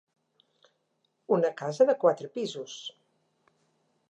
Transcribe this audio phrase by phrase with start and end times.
[1.37, 2.81] Una casa de quatre pisos.